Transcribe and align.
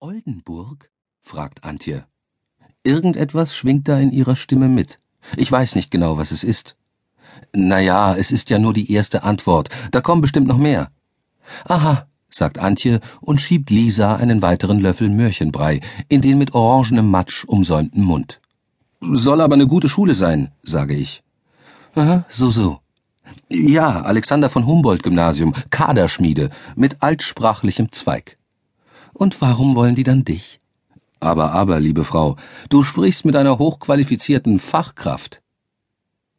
Oldenburg? 0.00 0.90
fragt 1.22 1.64
Antje. 1.64 2.06
Irgendetwas 2.84 3.56
schwingt 3.56 3.88
da 3.88 3.98
in 3.98 4.12
ihrer 4.12 4.36
Stimme 4.36 4.68
mit. 4.68 5.00
Ich 5.36 5.50
weiß 5.50 5.74
nicht 5.74 5.90
genau, 5.90 6.18
was 6.18 6.30
es 6.30 6.44
ist. 6.44 6.76
Na 7.52 7.80
ja, 7.80 8.14
es 8.14 8.30
ist 8.30 8.48
ja 8.48 8.60
nur 8.60 8.72
die 8.72 8.92
erste 8.92 9.24
Antwort. 9.24 9.70
Da 9.90 10.00
kommen 10.00 10.20
bestimmt 10.20 10.46
noch 10.46 10.56
mehr. 10.56 10.92
Aha, 11.64 12.06
sagt 12.30 12.58
Antje 12.58 13.00
und 13.20 13.40
schiebt 13.40 13.70
Lisa 13.70 14.14
einen 14.14 14.40
weiteren 14.40 14.78
Löffel 14.78 15.08
Möhrchenbrei 15.08 15.80
in 16.08 16.20
den 16.20 16.38
mit 16.38 16.54
orangenem 16.54 17.10
Matsch 17.10 17.44
umsäumten 17.44 18.04
Mund. 18.04 18.40
Soll 19.00 19.40
aber 19.40 19.54
eine 19.54 19.66
gute 19.66 19.88
Schule 19.88 20.14
sein, 20.14 20.52
sage 20.62 20.94
ich. 20.94 21.24
Aha, 21.96 22.24
so, 22.28 22.52
so. 22.52 22.78
Ja, 23.48 24.02
Alexander 24.02 24.48
von 24.48 24.64
Humboldt 24.64 25.02
Gymnasium, 25.02 25.54
Kaderschmiede, 25.70 26.50
mit 26.76 27.02
altsprachlichem 27.02 27.90
Zweig. 27.90 28.37
Und 29.18 29.40
warum 29.40 29.74
wollen 29.74 29.96
die 29.96 30.04
dann 30.04 30.24
dich? 30.24 30.60
Aber, 31.18 31.50
aber, 31.50 31.80
liebe 31.80 32.04
Frau, 32.04 32.36
du 32.68 32.84
sprichst 32.84 33.24
mit 33.24 33.34
einer 33.34 33.58
hochqualifizierten 33.58 34.60
Fachkraft. 34.60 35.42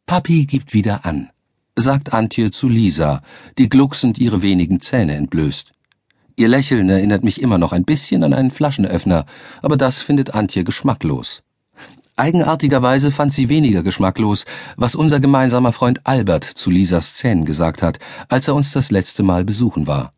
Papi 0.06 0.46
gibt 0.46 0.72
wieder 0.72 1.04
an, 1.04 1.28
sagt 1.76 2.14
Antje 2.14 2.50
zu 2.50 2.70
Lisa, 2.70 3.22
die 3.58 3.68
glucksend 3.68 4.18
ihre 4.18 4.40
wenigen 4.40 4.80
Zähne 4.80 5.14
entblößt. 5.16 5.72
Ihr 6.36 6.48
Lächeln 6.48 6.88
erinnert 6.88 7.22
mich 7.22 7.42
immer 7.42 7.58
noch 7.58 7.72
ein 7.72 7.84
bisschen 7.84 8.24
an 8.24 8.32
einen 8.32 8.50
Flaschenöffner, 8.50 9.26
aber 9.60 9.76
das 9.76 10.00
findet 10.00 10.32
Antje 10.32 10.64
geschmacklos. 10.64 11.42
Eigenartigerweise 12.16 13.10
fand 13.10 13.34
sie 13.34 13.50
weniger 13.50 13.82
geschmacklos, 13.82 14.46
was 14.76 14.94
unser 14.94 15.20
gemeinsamer 15.20 15.74
Freund 15.74 16.00
Albert 16.04 16.44
zu 16.44 16.70
Lisas 16.70 17.14
Zähnen 17.14 17.44
gesagt 17.44 17.82
hat, 17.82 17.98
als 18.30 18.48
er 18.48 18.54
uns 18.54 18.72
das 18.72 18.90
letzte 18.90 19.22
Mal 19.22 19.44
besuchen 19.44 19.86
war. 19.86 20.14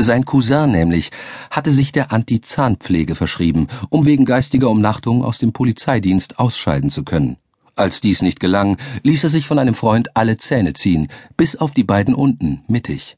Sein 0.00 0.24
Cousin 0.24 0.70
nämlich 0.70 1.10
hatte 1.50 1.72
sich 1.72 1.90
der 1.90 2.12
Anti-Zahnpflege 2.12 3.16
verschrieben, 3.16 3.66
um 3.90 4.06
wegen 4.06 4.24
geistiger 4.24 4.70
Umnachtung 4.70 5.24
aus 5.24 5.38
dem 5.38 5.52
Polizeidienst 5.52 6.38
ausscheiden 6.38 6.90
zu 6.90 7.02
können. 7.02 7.36
Als 7.74 8.00
dies 8.00 8.22
nicht 8.22 8.38
gelang, 8.38 8.76
ließ 9.02 9.24
er 9.24 9.30
sich 9.30 9.44
von 9.44 9.58
einem 9.58 9.74
Freund 9.74 10.16
alle 10.16 10.36
Zähne 10.36 10.72
ziehen, 10.72 11.08
bis 11.36 11.56
auf 11.56 11.72
die 11.72 11.82
beiden 11.82 12.14
unten, 12.14 12.62
mittig. 12.68 13.16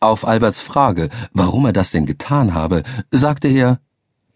Auf 0.00 0.26
Alberts 0.26 0.60
Frage, 0.60 1.10
warum 1.34 1.66
er 1.66 1.74
das 1.74 1.90
denn 1.90 2.06
getan 2.06 2.54
habe, 2.54 2.82
sagte 3.10 3.48
er, 3.48 3.78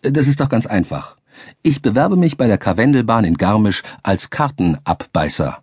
das 0.02 0.26
ist 0.26 0.40
doch 0.40 0.50
ganz 0.50 0.66
einfach. 0.66 1.16
Ich 1.62 1.80
bewerbe 1.80 2.16
mich 2.16 2.36
bei 2.36 2.46
der 2.46 2.58
Karwendelbahn 2.58 3.24
in 3.24 3.38
Garmisch 3.38 3.82
als 4.02 4.28
Kartenabbeißer. 4.28 5.62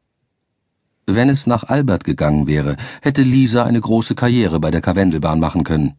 Wenn 1.05 1.29
es 1.29 1.45
nach 1.45 1.63
Albert 1.63 2.03
gegangen 2.05 2.47
wäre, 2.47 2.75
hätte 3.03 3.21
Lisa 3.21 3.65
eine 3.65 3.79
große 3.79 4.15
Karriere 4.15 4.59
bei 4.59 4.71
der 4.71 4.81
Karwendelbahn 4.81 5.39
machen 5.39 5.63
können. 5.63 5.93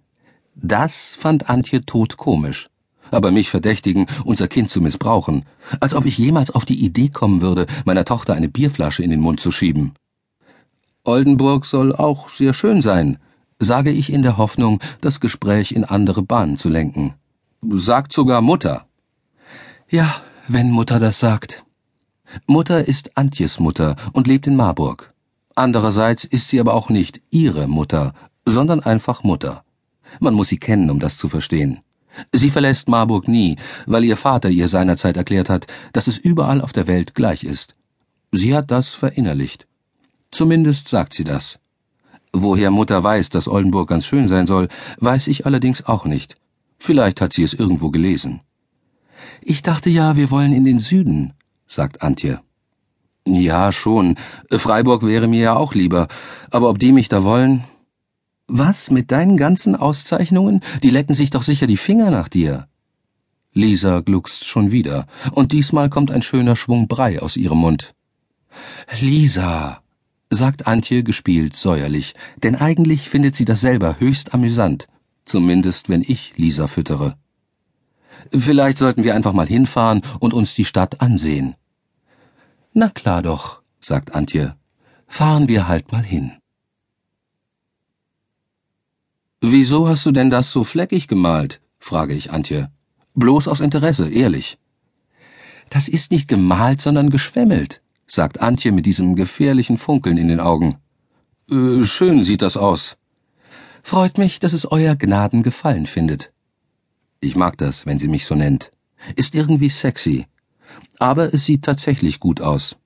Das 0.61 1.15
fand 1.19 1.49
Antje 1.49 1.83
todkomisch. 1.83 2.69
Aber 3.11 3.31
mich 3.31 3.49
verdächtigen, 3.49 4.07
unser 4.25 4.49
Kind 4.49 4.71
zu 4.71 4.81
missbrauchen, 4.81 5.45
als 5.81 5.95
ob 5.95 6.05
ich 6.05 6.19
jemals 6.19 6.51
auf 6.51 6.65
die 6.65 6.85
Idee 6.85 7.09
kommen 7.09 7.41
würde, 7.41 7.67
meiner 7.85 8.05
Tochter 8.05 8.35
eine 8.35 8.49
Bierflasche 8.49 9.03
in 9.03 9.11
den 9.11 9.21
Mund 9.21 9.41
zu 9.41 9.51
schieben. 9.51 9.95
Oldenburg 11.05 11.65
soll 11.65 11.95
auch 11.95 12.29
sehr 12.29 12.53
schön 12.53 12.83
sein, 12.83 13.19
sage 13.59 13.91
ich 13.91 14.13
in 14.13 14.23
der 14.23 14.37
Hoffnung, 14.37 14.81
das 15.01 15.21
Gespräch 15.21 15.73
in 15.73 15.85
andere 15.85 16.23
Bahnen 16.23 16.59
zu 16.59 16.69
lenken. 16.69 17.15
Sagt 17.71 18.13
sogar 18.13 18.43
Mutter. 18.43 18.87
Ja, 19.89 20.17
wenn 20.49 20.71
Mutter 20.71 21.01
das 21.01 21.19
sagt. 21.19 21.65
Mutter 22.47 22.87
ist 22.87 23.17
Antjes 23.17 23.59
Mutter 23.59 23.97
und 24.13 24.27
lebt 24.27 24.47
in 24.47 24.57
Marburg. 24.57 25.15
Andererseits 25.55 26.25
ist 26.25 26.49
sie 26.49 26.61
aber 26.61 26.75
auch 26.75 26.91
nicht 26.91 27.23
ihre 27.31 27.69
Mutter, 27.69 28.13
sondern 28.45 28.81
einfach 28.81 29.23
Mutter. 29.23 29.65
Man 30.21 30.35
muss 30.35 30.49
sie 30.49 30.59
kennen, 30.59 30.91
um 30.91 30.99
das 30.99 31.17
zu 31.17 31.29
verstehen. 31.29 31.81
Sie 32.33 32.51
verlässt 32.51 32.89
Marburg 32.89 33.29
nie, 33.29 33.57
weil 33.87 34.05
ihr 34.05 34.17
Vater 34.17 34.51
ihr 34.51 34.69
seinerzeit 34.69 35.17
erklärt 35.17 35.49
hat, 35.49 35.67
dass 35.93 36.09
es 36.09 36.19
überall 36.19 36.61
auf 36.61 36.73
der 36.73 36.87
Welt 36.87 37.15
gleich 37.15 37.45
ist. 37.45 37.75
Sie 38.33 38.55
hat 38.55 38.71
das 38.71 38.93
verinnerlicht. 38.93 39.67
Zumindest 40.31 40.89
sagt 40.89 41.15
sie 41.15 41.25
das. 41.25 41.59
Woher 42.33 42.71
Mutter 42.71 43.03
weiß, 43.03 43.31
dass 43.31 43.49
Oldenburg 43.49 43.89
ganz 43.89 44.05
schön 44.07 44.29
sein 44.29 44.47
soll, 44.47 44.69
weiß 44.99 45.29
ich 45.29 45.47
allerdings 45.47 45.87
auch 45.87 46.05
nicht. 46.05 46.35
Vielleicht 46.79 47.21
hat 47.21 47.33
sie 47.33 47.43
es 47.43 47.55
irgendwo 47.55 47.91
gelesen. 47.91 48.41
Ich 49.41 49.63
dachte 49.63 49.91
ja, 49.91 50.17
wir 50.17 50.31
wollen 50.31 50.53
in 50.53 50.65
den 50.65 50.79
Süden, 50.79 51.33
sagt 51.67 52.03
Antje. 52.03 52.41
Ja, 53.27 53.73
schon. 53.73 54.17
Freiburg 54.51 55.05
wäre 55.05 55.27
mir 55.27 55.41
ja 55.41 55.57
auch 55.57 55.75
lieber. 55.75 56.09
Aber 56.51 56.71
ob 56.71 56.79
die 56.79 56.93
mich 56.93 57.09
da 57.09 57.25
wollen, 57.25 57.65
was 58.49 58.91
mit 58.91 59.13
deinen 59.13 59.37
ganzen 59.37 59.77
Auszeichnungen? 59.77 60.63
Die 60.83 60.91
lecken 60.91 61.15
sich 61.15 61.31
doch 61.31 61.43
sicher 61.43 61.67
die 61.67 61.77
Finger 61.77 62.11
nach 62.11 62.29
dir. 62.29 62.67
Lisa 63.53 64.01
gluckst 64.01 64.47
schon 64.47 64.73
wieder, 64.73 65.07
und 65.33 65.53
diesmal 65.53 65.91
kommt 65.91 66.11
ein 66.11 66.23
schöner 66.23 66.57
Schwung 66.57 66.89
Brei 66.89 67.21
aus 67.23 67.37
ihrem 67.37 67.59
Mund. 67.59 67.95
Lisa, 69.01 69.83
sagt 70.31 70.67
Antje 70.67 71.03
gespielt 71.03 71.57
säuerlich, 71.57 72.15
denn 72.43 72.57
eigentlich 72.57 73.09
findet 73.09 73.37
sie 73.37 73.45
das 73.45 73.61
selber 73.61 74.01
höchst 74.01 74.35
amüsant, 74.35 74.87
zumindest 75.25 75.89
wenn 75.89 76.03
ich 76.03 76.35
Lisa 76.37 76.67
füttere. 76.67 77.17
Vielleicht 78.37 78.79
sollten 78.79 79.05
wir 79.05 79.15
einfach 79.15 79.33
mal 79.33 79.47
hinfahren 79.47 80.03
und 80.19 80.35
uns 80.35 80.55
die 80.55 80.65
Stadt 80.65 81.01
ansehen. 81.01 81.55
Na 82.73 82.89
klar 82.89 83.23
doch, 83.23 83.63
sagt 83.81 84.15
Antje. 84.15 84.57
Fahren 85.07 85.49
wir 85.49 85.69
halt 85.69 85.91
mal 85.93 86.03
hin. 86.03 86.33
Wieso 89.41 89.89
hast 89.89 90.05
du 90.05 90.11
denn 90.11 90.31
das 90.31 90.51
so 90.51 90.65
fleckig 90.65 91.07
gemalt? 91.07 91.61
frage 91.79 92.15
ich 92.15 92.33
Antje. 92.33 92.71
Bloß 93.15 93.47
aus 93.47 93.61
Interesse, 93.61 94.09
ehrlich. 94.09 94.59
Das 95.71 95.87
ist 95.87 96.11
nicht 96.11 96.27
gemalt, 96.27 96.81
sondern 96.81 97.11
geschwemmelt, 97.11 97.81
sagt 98.07 98.41
Antje 98.41 98.73
mit 98.73 98.85
diesem 98.85 99.15
gefährlichen 99.15 99.79
Funkeln 99.79 100.17
in 100.17 100.29
den 100.29 100.41
Augen. 100.41 100.79
Äh, 101.51 101.85
schön 101.85 102.25
sieht 102.25 102.43
das 102.43 102.57
aus. 102.57 102.97
Freut 103.83 104.19
mich, 104.19 104.41
dass 104.41 104.53
es 104.53 104.71
euer 104.71 104.97
Gnaden 104.97 105.45
gefallen 105.45 105.87
findet. 105.87 106.33
Ich 107.21 107.37
mag 107.37 107.57
das, 107.59 107.87
wenn 107.87 107.99
sie 107.99 108.09
mich 108.09 108.27
so 108.27 108.35
nennt. 108.35 108.73
Ist 109.15 109.37
irgendwie 109.37 109.69
sexy. 109.69 110.27
Aber 110.99 111.33
es 111.33 111.45
sieht 111.45 111.65
tatsächlich 111.65 112.19
gut 112.19 112.41
aus. 112.41 112.77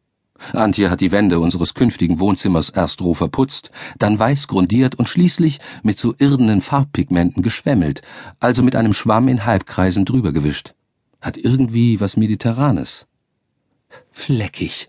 Antje 0.53 0.91
hat 0.91 1.00
die 1.00 1.12
Wände 1.12 1.41
unseres 1.41 1.75
künftigen 1.75 2.19
Wohnzimmers 2.19 2.70
erst 2.70 3.00
roh 3.00 3.15
verputzt, 3.15 3.70
dann 3.98 4.19
weiß 4.19 4.48
grundiert 4.48 4.94
und 4.97 5.09
schließlich 5.09 5.60
mit 5.82 5.98
so 5.98 6.15
irdenen 6.19 6.60
Farbpigmenten 6.60 7.43
geschwemmelt, 7.43 8.03
also 8.41 8.62
mit 8.62 8.76
einem 8.76 8.92
Schwamm 8.92 9.28
in 9.28 9.44
Halbkreisen 9.44 10.04
drüber 10.04 10.32
gewischt. 10.32 10.75
Hat 11.21 11.37
irgendwie 11.37 12.00
was 12.00 12.16
Mediterranes. 12.16 13.06
Fleckig, 14.10 14.88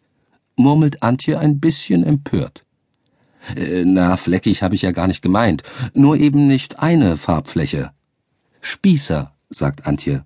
murmelt 0.55 1.03
Antje 1.03 1.39
ein 1.39 1.59
bisschen 1.59 2.03
empört. 2.03 2.65
Äh, 3.55 3.83
na, 3.85 4.17
fleckig 4.17 4.63
habe 4.63 4.75
ich 4.75 4.81
ja 4.81 4.91
gar 4.91 5.07
nicht 5.07 5.21
gemeint, 5.21 5.63
nur 5.93 6.17
eben 6.17 6.47
nicht 6.47 6.79
eine 6.79 7.17
Farbfläche. 7.17 7.91
Spießer, 8.61 9.33
sagt 9.49 9.85
Antje. 9.85 10.25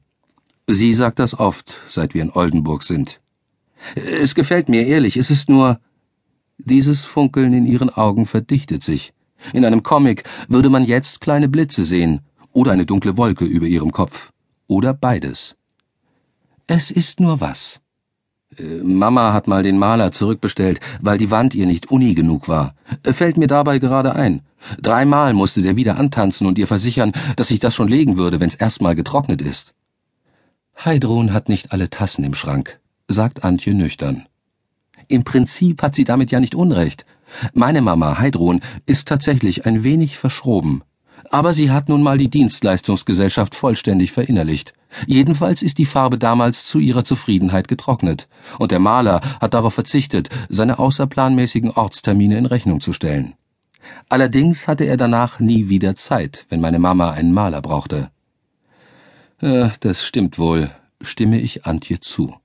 Sie 0.67 0.93
sagt 0.93 1.19
das 1.19 1.39
oft, 1.39 1.81
seit 1.87 2.13
wir 2.13 2.21
in 2.21 2.31
Oldenburg 2.31 2.83
sind. 2.83 3.19
Es 3.95 4.35
gefällt 4.35 4.69
mir 4.69 4.85
ehrlich, 4.85 5.17
es 5.17 5.29
ist 5.29 5.49
nur. 5.49 5.79
Dieses 6.57 7.05
Funkeln 7.05 7.53
in 7.53 7.67
ihren 7.67 7.89
Augen 7.89 8.25
verdichtet 8.25 8.83
sich. 8.83 9.13
In 9.53 9.63
einem 9.63 9.83
Comic 9.83 10.23
würde 10.47 10.69
man 10.69 10.85
jetzt 10.85 11.21
kleine 11.21 11.47
Blitze 11.47 11.85
sehen 11.85 12.21
oder 12.51 12.71
eine 12.71 12.85
dunkle 12.85 13.15
Wolke 13.17 13.45
über 13.45 13.67
ihrem 13.67 13.91
Kopf. 13.91 14.31
Oder 14.67 14.93
beides. 14.93 15.55
Es 16.65 16.89
ist 16.89 17.19
nur 17.19 17.39
was. 17.39 17.79
Äh, 18.57 18.81
Mama 18.81 19.33
hat 19.33 19.47
mal 19.47 19.61
den 19.61 19.77
Maler 19.77 20.11
zurückbestellt, 20.11 20.79
weil 20.99 21.19
die 21.19 21.29
Wand 21.29 21.53
ihr 21.53 21.67
nicht 21.67 21.91
uni 21.91 22.15
genug 22.15 22.49
war. 22.49 22.73
Äh, 23.03 23.13
fällt 23.13 23.37
mir 23.37 23.47
dabei 23.47 23.77
gerade 23.77 24.15
ein. 24.15 24.41
Dreimal 24.81 25.33
musste 25.33 25.61
der 25.61 25.75
wieder 25.75 25.97
antanzen 25.97 26.47
und 26.47 26.57
ihr 26.57 26.67
versichern, 26.67 27.13
dass 27.35 27.49
sich 27.49 27.59
das 27.59 27.75
schon 27.75 27.87
legen 27.87 28.17
würde, 28.17 28.39
wenn's 28.39 28.55
erstmal 28.55 28.95
getrocknet 28.95 29.41
ist. 29.41 29.75
Heidrun 30.83 31.31
hat 31.31 31.47
nicht 31.47 31.71
alle 31.71 31.89
Tassen 31.89 32.23
im 32.23 32.33
Schrank 32.33 32.79
sagt 33.07 33.43
Antje 33.43 33.73
nüchtern. 33.73 34.27
Im 35.07 35.23
Prinzip 35.23 35.81
hat 35.81 35.95
sie 35.95 36.03
damit 36.03 36.31
ja 36.31 36.39
nicht 36.39 36.55
Unrecht. 36.55 37.05
Meine 37.53 37.81
Mama, 37.81 38.19
Heidrun, 38.19 38.61
ist 38.85 39.07
tatsächlich 39.07 39.65
ein 39.65 39.83
wenig 39.83 40.17
verschroben. 40.17 40.83
Aber 41.29 41.53
sie 41.53 41.71
hat 41.71 41.89
nun 41.89 42.03
mal 42.03 42.17
die 42.17 42.29
Dienstleistungsgesellschaft 42.29 43.55
vollständig 43.55 44.11
verinnerlicht. 44.11 44.73
Jedenfalls 45.05 45.61
ist 45.61 45.77
die 45.77 45.85
Farbe 45.85 46.17
damals 46.17 46.65
zu 46.65 46.79
ihrer 46.79 47.03
Zufriedenheit 47.03 47.67
getrocknet, 47.67 48.27
und 48.59 48.71
der 48.71 48.79
Maler 48.79 49.21
hat 49.41 49.53
darauf 49.53 49.73
verzichtet, 49.73 50.29
seine 50.49 50.79
außerplanmäßigen 50.79 51.71
Ortstermine 51.71 52.37
in 52.37 52.45
Rechnung 52.45 52.79
zu 52.79 52.93
stellen. 52.93 53.33
Allerdings 54.09 54.67
hatte 54.67 54.85
er 54.85 54.97
danach 54.97 55.39
nie 55.39 55.69
wieder 55.69 55.95
Zeit, 55.95 56.45
wenn 56.49 56.61
meine 56.61 56.79
Mama 56.79 57.11
einen 57.11 57.33
Maler 57.33 57.61
brauchte. 57.61 58.09
Äh, 59.41 59.69
das 59.81 60.03
stimmt 60.03 60.39
wohl, 60.39 60.71
stimme 61.01 61.39
ich 61.39 61.65
Antje 61.65 61.99
zu. 61.99 62.35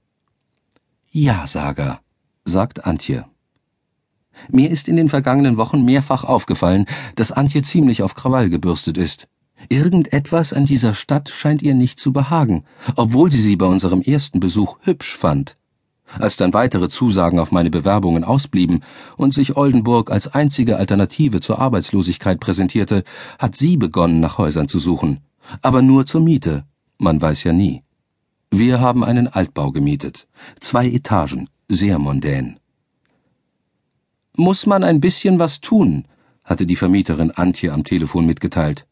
Ja-Sager, 1.15 2.01
sagt 2.47 2.87
Antje. 2.87 3.27
Mir 4.49 4.71
ist 4.71 4.89
in 4.89 4.97
den 4.97 5.11
vergangenen 5.11 5.59
Wochen 5.59 5.85
mehrfach 5.85 6.25
aufgefallen, 6.25 6.87
dass 7.17 7.33
Antje 7.33 7.61
ziemlich 7.63 8.03
auf 8.03 8.15
Krawall 8.15 8.49
gebürstet 8.49 8.97
ist. 8.97 9.29
Irgendetwas 9.69 10.55
an 10.55 10.65
dieser 10.65 10.95
Stadt 10.95 11.29
scheint 11.29 11.61
ihr 11.61 11.75
nicht 11.75 12.01
zu 12.01 12.15
behagen, 12.15 12.65
obwohl 12.97 13.31
sie 13.31 13.43
sie 13.43 13.57
bei 13.57 13.67
unserem 13.67 14.01
ersten 14.01 14.41
Besuch 14.41 14.79
hübsch 14.81 15.15
fand. 15.15 15.59
Als 16.19 16.37
dann 16.37 16.55
weitere 16.55 16.89
Zusagen 16.89 17.41
auf 17.41 17.53
meine 17.53 17.71
Bewerbungen 17.71 18.25
ausblieben 18.25 18.81
und 19.19 19.35
sich 19.35 19.55
Oldenburg 19.55 20.11
als 20.11 20.29
einzige 20.29 20.79
Alternative 20.79 21.41
zur 21.41 21.59
Arbeitslosigkeit 21.59 22.41
präsentierte, 22.41 23.05
hat 23.39 23.55
sie 23.55 23.77
begonnen, 23.77 24.21
nach 24.21 24.39
Häusern 24.39 24.67
zu 24.67 24.79
suchen. 24.79 25.21
Aber 25.61 25.83
nur 25.83 26.07
zur 26.07 26.23
Miete. 26.23 26.65
Man 26.97 27.21
weiß 27.21 27.45
ja 27.45 27.53
nie. 27.53 27.83
Wir 28.55 28.81
haben 28.81 29.03
einen 29.03 29.29
Altbau 29.29 29.73
gemietet. 29.73 30.29
Zwei 30.61 30.87
Etagen, 30.87 31.49
sehr 31.71 31.99
mondän. 31.99 32.61
Muss 34.37 34.67
man 34.67 34.85
ein 34.85 35.01
bisschen 35.01 35.39
was 35.39 35.63
tun, 35.63 36.05
hatte 36.45 36.67
die 36.67 36.77
Vermieterin 36.77 37.31
Antje 37.31 37.73
am 37.73 37.83
Telefon 37.83 38.27
mitgeteilt. 38.27 38.87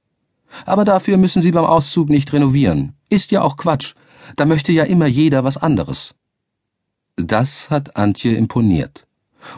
Aber 0.64 0.86
dafür 0.86 1.18
müssen 1.18 1.42
Sie 1.42 1.50
beim 1.50 1.66
Auszug 1.66 2.08
nicht 2.08 2.32
renovieren. 2.32 2.94
Ist 3.10 3.32
ja 3.32 3.42
auch 3.42 3.58
Quatsch. 3.58 3.92
Da 4.34 4.46
möchte 4.46 4.72
ja 4.72 4.84
immer 4.84 5.06
jeder 5.06 5.44
was 5.44 5.58
anderes. 5.58 6.14
Das 7.16 7.68
hat 7.68 7.98
Antje 7.98 8.34
imponiert. 8.34 9.06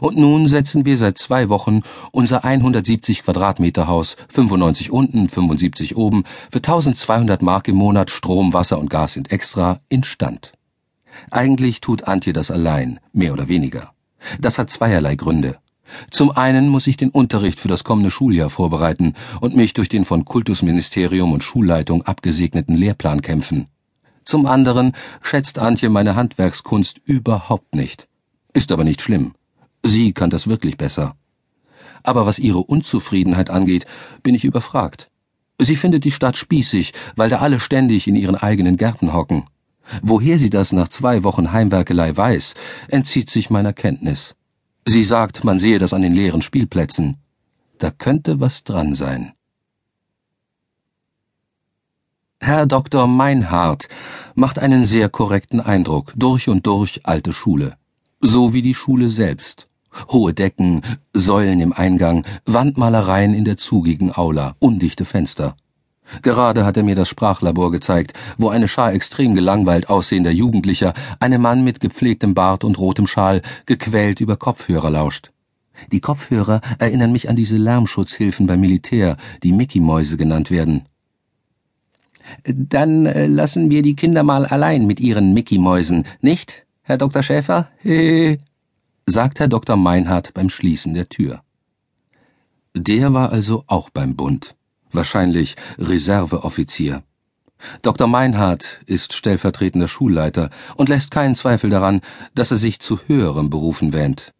Und 0.00 0.16
nun 0.16 0.48
setzen 0.48 0.84
wir 0.84 0.96
seit 0.96 1.18
zwei 1.18 1.48
Wochen 1.48 1.82
unser 2.10 2.44
170 2.44 3.22
Quadratmeter 3.22 3.86
Haus, 3.86 4.16
95 4.28 4.90
unten, 4.90 5.28
75 5.28 5.96
oben, 5.96 6.24
für 6.50 6.58
1200 6.58 7.42
Mark 7.42 7.68
im 7.68 7.76
Monat 7.76 8.10
Strom, 8.10 8.52
Wasser 8.52 8.78
und 8.78 8.90
Gas 8.90 9.14
sind 9.14 9.32
extra, 9.32 9.80
instand. 9.88 10.52
Eigentlich 11.30 11.80
tut 11.80 12.04
Antje 12.04 12.32
das 12.32 12.50
allein, 12.50 13.00
mehr 13.12 13.32
oder 13.32 13.48
weniger. 13.48 13.92
Das 14.40 14.58
hat 14.58 14.70
zweierlei 14.70 15.16
Gründe. 15.16 15.58
Zum 16.10 16.30
einen 16.30 16.68
muss 16.68 16.86
ich 16.86 16.96
den 16.96 17.10
Unterricht 17.10 17.60
für 17.60 17.68
das 17.68 17.84
kommende 17.84 18.10
Schuljahr 18.10 18.50
vorbereiten 18.50 19.14
und 19.40 19.56
mich 19.56 19.74
durch 19.74 19.88
den 19.88 20.04
von 20.04 20.24
Kultusministerium 20.24 21.32
und 21.32 21.44
Schulleitung 21.44 22.02
abgesegneten 22.02 22.74
Lehrplan 22.76 23.20
kämpfen. 23.20 23.68
Zum 24.24 24.46
anderen 24.46 24.92
schätzt 25.20 25.58
Antje 25.58 25.90
meine 25.90 26.14
Handwerkskunst 26.14 27.00
überhaupt 27.04 27.74
nicht. 27.74 28.08
Ist 28.54 28.72
aber 28.72 28.84
nicht 28.84 29.02
schlimm. 29.02 29.34
Sie 29.82 30.12
kann 30.12 30.30
das 30.30 30.46
wirklich 30.46 30.76
besser. 30.76 31.16
Aber 32.02 32.26
was 32.26 32.38
ihre 32.38 32.58
Unzufriedenheit 32.60 33.50
angeht, 33.50 33.86
bin 34.22 34.34
ich 34.34 34.44
überfragt. 34.44 35.10
Sie 35.58 35.76
findet 35.76 36.04
die 36.04 36.10
Stadt 36.10 36.36
spießig, 36.36 36.92
weil 37.16 37.30
da 37.30 37.38
alle 37.38 37.60
ständig 37.60 38.08
in 38.08 38.16
ihren 38.16 38.36
eigenen 38.36 38.76
Gärten 38.76 39.12
hocken. 39.12 39.44
Woher 40.02 40.38
sie 40.38 40.50
das 40.50 40.72
nach 40.72 40.88
zwei 40.88 41.22
Wochen 41.24 41.52
Heimwerkelei 41.52 42.16
weiß, 42.16 42.54
entzieht 42.88 43.30
sich 43.30 43.50
meiner 43.50 43.72
Kenntnis. 43.72 44.34
Sie 44.86 45.04
sagt, 45.04 45.44
man 45.44 45.58
sehe 45.58 45.78
das 45.78 45.92
an 45.92 46.02
den 46.02 46.14
leeren 46.14 46.42
Spielplätzen. 46.42 47.18
Da 47.78 47.90
könnte 47.90 48.40
was 48.40 48.64
dran 48.64 48.94
sein. 48.94 49.32
Herr 52.40 52.66
Dr. 52.66 53.06
Meinhardt 53.06 53.88
macht 54.34 54.58
einen 54.58 54.84
sehr 54.84 55.08
korrekten 55.08 55.60
Eindruck, 55.60 56.12
durch 56.16 56.48
und 56.48 56.66
durch 56.66 57.00
alte 57.04 57.32
Schule. 57.32 57.76
So 58.20 58.52
wie 58.52 58.62
die 58.62 58.74
Schule 58.74 59.10
selbst. 59.10 59.68
Hohe 60.10 60.34
Decken, 60.34 60.82
Säulen 61.12 61.60
im 61.60 61.72
Eingang, 61.72 62.24
Wandmalereien 62.44 63.34
in 63.34 63.44
der 63.44 63.56
zugigen 63.56 64.14
Aula, 64.14 64.56
undichte 64.58 65.04
Fenster. 65.04 65.56
Gerade 66.20 66.64
hat 66.64 66.76
er 66.76 66.82
mir 66.82 66.94
das 66.94 67.08
Sprachlabor 67.08 67.70
gezeigt, 67.70 68.12
wo 68.36 68.48
eine 68.48 68.68
Schar 68.68 68.92
extrem 68.92 69.34
gelangweilt 69.34 69.88
aussehender 69.88 70.30
Jugendlicher 70.30 70.92
einem 71.20 71.42
Mann 71.42 71.64
mit 71.64 71.80
gepflegtem 71.80 72.34
Bart 72.34 72.64
und 72.64 72.78
rotem 72.78 73.06
Schal 73.06 73.40
gequält 73.66 74.20
über 74.20 74.36
Kopfhörer 74.36 74.90
lauscht. 74.90 75.30
Die 75.90 76.00
Kopfhörer 76.00 76.60
erinnern 76.78 77.12
mich 77.12 77.28
an 77.28 77.36
diese 77.36 77.56
Lärmschutzhilfen 77.56 78.46
beim 78.46 78.60
Militär, 78.60 79.16
die 79.42 79.52
Mickey-Mäuse 79.52 80.16
genannt 80.16 80.50
werden. 80.50 80.86
Dann 82.44 83.06
äh, 83.06 83.26
lassen 83.26 83.70
wir 83.70 83.82
die 83.82 83.96
Kinder 83.96 84.22
mal 84.22 84.46
allein 84.46 84.86
mit 84.86 85.00
ihren 85.00 85.34
Mickey-Mäusen, 85.34 86.04
nicht, 86.20 86.66
Herr 86.82 86.98
Dr. 86.98 87.22
Schäfer? 87.22 87.68
Sagt 89.06 89.40
Herr 89.40 89.48
Dr. 89.48 89.76
Meinhardt 89.76 90.34
beim 90.34 90.48
Schließen 90.48 90.94
der 90.94 91.08
Tür. 91.08 91.42
Der 92.74 93.12
war 93.12 93.30
also 93.30 93.64
auch 93.66 93.90
beim 93.90 94.16
Bund, 94.16 94.54
wahrscheinlich 94.90 95.56
Reserveoffizier. 95.78 97.02
Dr. 97.82 98.06
Meinhardt 98.06 98.80
ist 98.86 99.12
stellvertretender 99.12 99.88
Schulleiter 99.88 100.50
und 100.76 100.88
lässt 100.88 101.10
keinen 101.10 101.36
Zweifel 101.36 101.70
daran, 101.70 102.00
dass 102.34 102.50
er 102.50 102.56
sich 102.56 102.80
zu 102.80 102.98
höherem 103.06 103.50
Berufen 103.50 103.92
wähnt. 103.92 104.32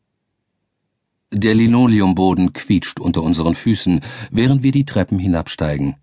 Der 1.33 1.55
Linoleumboden 1.55 2.53
quietscht 2.53 3.01
unter 3.01 3.23
unseren 3.23 3.55
Füßen, 3.55 4.01
während 4.31 4.63
wir 4.63 4.73
die 4.73 4.85
Treppen 4.85 5.19
hinabsteigen. 5.19 5.97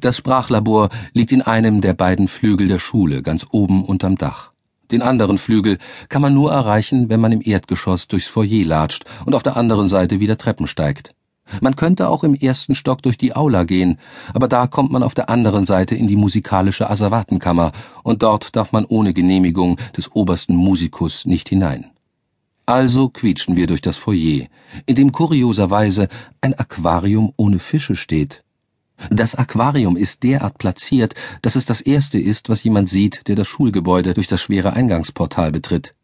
Das 0.00 0.16
Sprachlabor 0.16 0.90
liegt 1.12 1.32
in 1.32 1.42
einem 1.42 1.80
der 1.80 1.94
beiden 1.94 2.28
Flügel 2.28 2.68
der 2.68 2.80
Schule, 2.80 3.22
ganz 3.22 3.46
oben 3.50 3.84
unterm 3.84 4.16
Dach. 4.16 4.52
Den 4.90 5.02
anderen 5.02 5.38
Flügel 5.38 5.78
kann 6.08 6.22
man 6.22 6.34
nur 6.34 6.52
erreichen, 6.52 7.08
wenn 7.08 7.20
man 7.20 7.32
im 7.32 7.42
Erdgeschoss 7.44 8.08
durchs 8.08 8.26
Foyer 8.26 8.64
latscht 8.64 9.04
und 9.26 9.34
auf 9.34 9.42
der 9.42 9.56
anderen 9.56 9.88
Seite 9.88 10.20
wieder 10.20 10.38
Treppen 10.38 10.66
steigt. 10.66 11.14
Man 11.60 11.76
könnte 11.76 12.08
auch 12.08 12.24
im 12.24 12.34
ersten 12.34 12.74
Stock 12.74 13.02
durch 13.02 13.16
die 13.16 13.34
Aula 13.34 13.64
gehen, 13.64 13.98
aber 14.34 14.48
da 14.48 14.66
kommt 14.66 14.92
man 14.92 15.02
auf 15.02 15.14
der 15.14 15.30
anderen 15.30 15.66
Seite 15.66 15.94
in 15.94 16.06
die 16.06 16.16
musikalische 16.16 16.90
Asservatenkammer 16.90 17.72
und 18.02 18.22
dort 18.22 18.54
darf 18.54 18.72
man 18.72 18.84
ohne 18.84 19.14
Genehmigung 19.14 19.78
des 19.96 20.14
obersten 20.14 20.56
Musikus 20.56 21.24
nicht 21.24 21.48
hinein. 21.48 21.90
Also 22.66 23.08
quietschen 23.08 23.56
wir 23.56 23.66
durch 23.66 23.80
das 23.80 23.96
Foyer, 23.96 24.46
in 24.84 24.94
dem 24.94 25.10
kurioserweise 25.12 26.08
ein 26.42 26.52
Aquarium 26.52 27.32
ohne 27.36 27.58
Fische 27.58 27.96
steht. 27.96 28.44
Das 29.10 29.36
Aquarium 29.36 29.96
ist 29.96 30.24
derart 30.24 30.58
platziert, 30.58 31.14
dass 31.42 31.54
es 31.54 31.64
das 31.64 31.80
erste 31.80 32.18
ist, 32.18 32.48
was 32.48 32.64
jemand 32.64 32.88
sieht, 32.88 33.28
der 33.28 33.36
das 33.36 33.46
Schulgebäude 33.46 34.14
durch 34.14 34.26
das 34.26 34.40
schwere 34.40 34.72
Eingangsportal 34.72 35.52
betritt. 35.52 35.94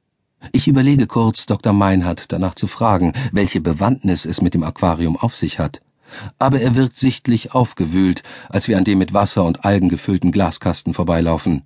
Ich 0.52 0.68
überlege 0.68 1.06
kurz, 1.06 1.46
Dr. 1.46 1.72
Meinhardt 1.72 2.26
danach 2.28 2.54
zu 2.54 2.66
fragen, 2.66 3.12
welche 3.32 3.60
Bewandtnis 3.60 4.26
es 4.26 4.42
mit 4.42 4.54
dem 4.54 4.62
Aquarium 4.62 5.16
auf 5.16 5.34
sich 5.34 5.58
hat. 5.58 5.80
Aber 6.38 6.60
er 6.60 6.76
wirkt 6.76 6.96
sichtlich 6.96 7.52
aufgewühlt, 7.52 8.22
als 8.48 8.68
wir 8.68 8.78
an 8.78 8.84
dem 8.84 8.98
mit 8.98 9.12
Wasser 9.12 9.42
und 9.44 9.64
Algen 9.64 9.88
gefüllten 9.88 10.30
Glaskasten 10.30 10.94
vorbeilaufen. 10.94 11.62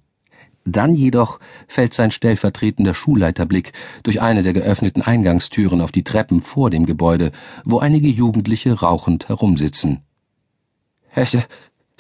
Dann 0.64 0.94
jedoch 0.94 1.40
fällt 1.66 1.94
sein 1.94 2.10
stellvertretender 2.10 2.94
Schulleiterblick 2.94 3.72
durch 4.02 4.20
eine 4.20 4.42
der 4.42 4.52
geöffneten 4.52 5.02
Eingangstüren 5.02 5.80
auf 5.80 5.92
die 5.92 6.04
Treppen 6.04 6.40
vor 6.40 6.70
dem 6.70 6.86
Gebäude, 6.86 7.32
wo 7.64 7.78
einige 7.78 8.08
Jugendliche 8.08 8.72
rauchend 8.80 9.28
herumsitzen. 9.28 10.02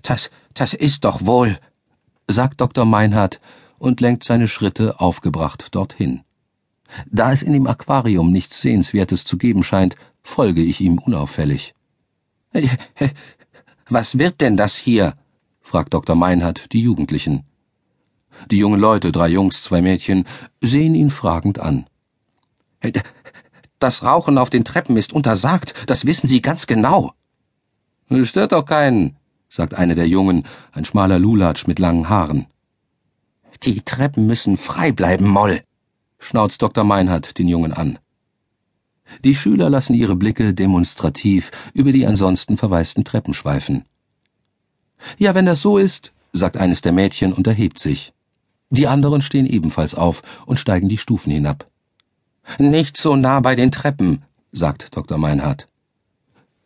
Das, 0.02 0.30
das 0.54 0.74
ist 0.74 1.04
doch 1.04 1.26
wohl, 1.26 1.58
sagt 2.28 2.60
Dr. 2.60 2.84
Meinhardt 2.84 3.40
und 3.78 4.00
lenkt 4.00 4.24
seine 4.24 4.48
Schritte 4.48 5.00
aufgebracht 5.00 5.74
dorthin. 5.74 6.22
Da 7.10 7.32
es 7.32 7.42
in 7.42 7.52
dem 7.52 7.66
Aquarium 7.66 8.32
nichts 8.32 8.60
Sehenswertes 8.60 9.24
zu 9.24 9.36
geben 9.36 9.62
scheint, 9.62 9.96
folge 10.22 10.62
ich 10.62 10.80
ihm 10.80 10.98
unauffällig. 10.98 11.74
Was 13.88 14.18
wird 14.18 14.40
denn 14.40 14.56
das 14.56 14.76
hier? 14.76 15.14
fragt 15.60 15.92
Dr. 15.94 16.16
Meinhardt 16.16 16.72
die 16.72 16.80
Jugendlichen. 16.80 17.44
Die 18.50 18.58
jungen 18.58 18.80
Leute, 18.80 19.12
drei 19.12 19.28
Jungs, 19.28 19.62
zwei 19.62 19.82
Mädchen, 19.82 20.24
sehen 20.60 20.94
ihn 20.94 21.10
fragend 21.10 21.58
an. 21.58 21.86
Das 23.78 24.02
Rauchen 24.02 24.38
auf 24.38 24.50
den 24.50 24.64
Treppen 24.64 24.96
ist 24.96 25.12
untersagt, 25.12 25.74
das 25.86 26.04
wissen 26.04 26.28
Sie 26.28 26.40
ganz 26.40 26.66
genau. 26.66 27.12
Stört 28.22 28.52
doch 28.52 28.64
keinen, 28.64 29.16
sagt 29.48 29.74
eine 29.74 29.94
der 29.94 30.08
Jungen, 30.08 30.44
ein 30.72 30.84
schmaler 30.84 31.18
Lulatsch 31.18 31.66
mit 31.66 31.78
langen 31.78 32.08
Haaren. 32.08 32.46
Die 33.62 33.80
Treppen 33.82 34.26
müssen 34.26 34.56
frei 34.56 34.92
bleiben, 34.92 35.26
Moll, 35.28 35.62
schnauzt 36.18 36.62
Dr. 36.62 36.84
Meinhardt 36.84 37.38
den 37.38 37.48
Jungen 37.48 37.72
an. 37.72 37.98
Die 39.24 39.34
Schüler 39.34 39.70
lassen 39.70 39.94
ihre 39.94 40.16
Blicke 40.16 40.54
demonstrativ 40.54 41.50
über 41.72 41.92
die 41.92 42.06
ansonsten 42.06 42.56
verwaisten 42.56 43.04
Treppen 43.04 43.34
schweifen. 43.34 43.84
Ja, 45.16 45.34
wenn 45.34 45.46
das 45.46 45.60
so 45.60 45.78
ist, 45.78 46.12
sagt 46.32 46.56
eines 46.56 46.82
der 46.82 46.92
Mädchen 46.92 47.32
und 47.32 47.46
erhebt 47.46 47.78
sich. 47.78 48.12
Die 48.70 48.86
anderen 48.86 49.22
stehen 49.22 49.46
ebenfalls 49.46 49.94
auf 49.94 50.22
und 50.44 50.60
steigen 50.60 50.88
die 50.88 50.98
Stufen 50.98 51.32
hinab. 51.32 51.66
Nicht 52.58 52.96
so 52.96 53.16
nah 53.16 53.40
bei 53.40 53.54
den 53.54 53.70
Treppen, 53.70 54.22
sagt 54.52 54.96
Dr. 54.96 55.18
Meinhardt. 55.18 55.68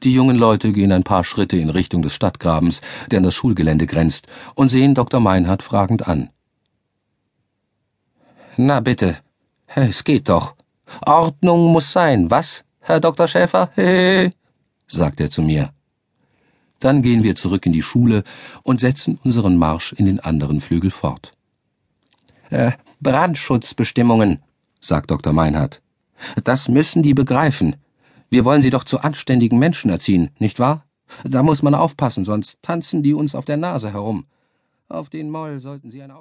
Die 0.02 0.12
jungen 0.12 0.36
Leute 0.36 0.72
gehen 0.72 0.92
ein 0.92 1.04
paar 1.04 1.24
Schritte 1.24 1.56
in 1.56 1.70
Richtung 1.70 2.02
des 2.02 2.14
Stadtgrabens, 2.14 2.80
der 3.10 3.18
an 3.18 3.24
das 3.24 3.34
Schulgelände 3.34 3.86
grenzt, 3.86 4.26
und 4.54 4.68
sehen 4.68 4.94
Dr. 4.94 5.20
Meinhardt 5.20 5.62
fragend 5.62 6.06
an. 6.08 6.30
Na 8.56 8.80
bitte, 8.80 9.16
es 9.66 10.04
geht 10.04 10.28
doch. 10.28 10.54
Ordnung 11.06 11.72
muss 11.72 11.92
sein, 11.92 12.30
was, 12.30 12.64
Herr 12.80 13.00
Dr. 13.00 13.28
Schäfer? 13.28 13.70
Sagt 14.86 15.20
er 15.20 15.30
zu 15.30 15.42
mir. 15.42 15.70
Dann 16.80 17.02
gehen 17.02 17.22
wir 17.22 17.36
zurück 17.36 17.64
in 17.64 17.72
die 17.72 17.82
Schule 17.82 18.24
und 18.64 18.80
setzen 18.80 19.18
unseren 19.22 19.56
Marsch 19.56 19.92
in 19.92 20.06
den 20.06 20.18
anderen 20.18 20.60
Flügel 20.60 20.90
fort. 20.90 21.32
Äh, 22.50 22.72
Brandschutzbestimmungen, 23.00 24.40
sagt 24.80 25.12
Dr. 25.12 25.32
Meinhardt. 25.32 25.80
Das 26.42 26.68
müssen 26.68 27.02
die 27.02 27.14
begreifen. 27.14 27.76
Wir 28.32 28.46
wollen 28.46 28.62
sie 28.62 28.70
doch 28.70 28.84
zu 28.84 28.98
anständigen 29.00 29.58
Menschen 29.58 29.90
erziehen, 29.90 30.30
nicht 30.38 30.58
wahr? 30.58 30.86
Da 31.22 31.42
muss 31.42 31.62
man 31.62 31.74
aufpassen, 31.74 32.24
sonst 32.24 32.56
tanzen 32.62 33.02
die 33.02 33.12
uns 33.12 33.34
auf 33.34 33.44
der 33.44 33.58
Nase 33.58 33.92
herum. 33.92 34.24
Auf 34.88 35.10
den 35.10 35.28
Moll 35.28 35.60
sollten 35.60 35.90
Sie 35.90 36.02
ein 36.02 36.10